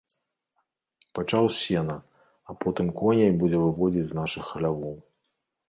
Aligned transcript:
Пачаў 1.19 1.45
з 1.49 1.53
сена, 1.65 1.97
а 2.51 2.57
потым 2.65 2.87
коней 2.99 3.31
будзе 3.45 3.57
выводзіць 3.67 4.09
з 4.15 4.23
нашых 4.25 4.43
хлявоў. 4.53 5.01